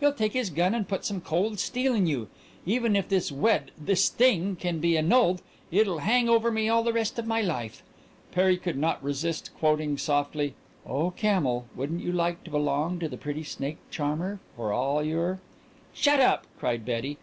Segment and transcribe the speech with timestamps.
[0.00, 2.28] He'll take his gun and put some cold steel in you.
[2.64, 6.90] Even if this wed this thing can be annulled it'll hang over me all the
[6.94, 7.82] rest of my life!"
[8.32, 10.54] Perry could not resist quoting softly:
[10.86, 15.40] "'Oh, camel, wouldn't you like to belong to the pretty snake charmer for all your'"
[15.92, 17.18] "Shut up!" cried Betty.